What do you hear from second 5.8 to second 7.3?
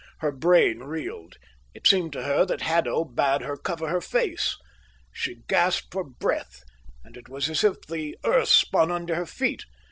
for breath, and it